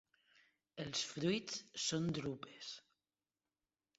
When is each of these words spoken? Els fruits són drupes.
Els 0.83 1.01
fruits 1.09 1.59
són 1.83 2.09
drupes. 2.19 2.69